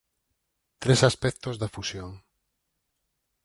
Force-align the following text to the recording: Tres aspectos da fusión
Tres 0.83 1.01
aspectos 1.09 1.55
da 1.61 1.71
fusión 1.75 2.11